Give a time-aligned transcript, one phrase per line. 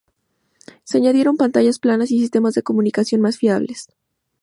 [0.83, 3.85] Se añadieron pantallas planas y sistemas de comunicación más fiables.